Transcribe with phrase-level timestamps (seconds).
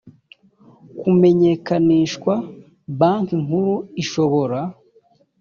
[0.99, 2.33] kumenyekanishwa
[2.99, 4.59] Banki Nkuru ishobora